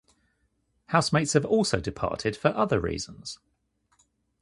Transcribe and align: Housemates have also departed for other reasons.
Housemates 0.87 1.33
have 1.33 1.45
also 1.45 1.79
departed 1.79 2.35
for 2.35 2.47
other 2.57 2.79
reasons. 2.79 3.37